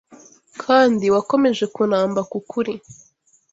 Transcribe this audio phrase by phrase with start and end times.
[0.63, 2.73] kandi wakomeje kunamba k’ukuri